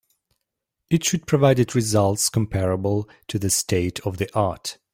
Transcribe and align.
It 0.89 1.05
should 1.05 1.27
provided 1.27 1.75
results 1.75 2.27
comparable 2.29 3.07
to 3.27 3.37
the 3.37 3.51
state 3.51 3.99
of 3.99 4.17
the 4.17 4.33
art. 4.33 4.79